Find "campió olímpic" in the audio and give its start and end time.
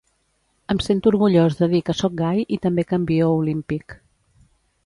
2.93-3.97